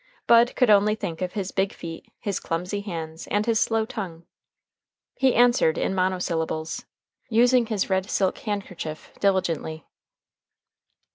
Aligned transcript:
Bud 0.25 0.55
could 0.55 0.71
only 0.71 0.95
think 0.95 1.21
of 1.21 1.33
his 1.33 1.51
big 1.51 1.71
feet, 1.71 2.11
his 2.19 2.39
clumsy 2.39 2.81
hands, 2.81 3.27
and 3.27 3.45
his 3.45 3.59
slow 3.59 3.85
tongue. 3.85 4.25
He 5.15 5.35
answered 5.35 5.77
in 5.77 5.93
monosyllables, 5.93 6.85
using 7.29 7.67
his 7.67 7.87
red 7.87 8.09
silk 8.09 8.39
handkerchief 8.39 9.11
diligently. 9.19 9.85